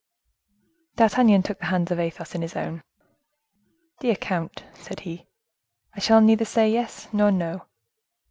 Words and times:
D'Artagnan 0.95 1.43
took 1.43 1.59
the 1.59 1.67
hands 1.67 1.91
of 1.91 1.99
Athos 1.99 2.33
in 2.33 2.41
his 2.41 2.55
own. 2.55 2.81
"Dear 3.99 4.15
count," 4.15 4.63
said 4.73 5.01
he, 5.01 5.27
"I 5.93 5.99
shall 5.99 6.21
say 6.21 6.25
neither 6.25 6.65
'Yes' 6.67 7.07
nor 7.13 7.29
'No. 7.29 7.67